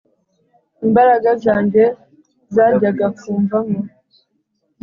[0.85, 1.83] imbaraga zanjye
[2.55, 3.79] zajyaga kumvamo